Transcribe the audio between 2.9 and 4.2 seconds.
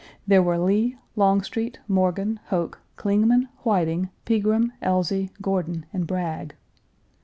Clingman, Whiting,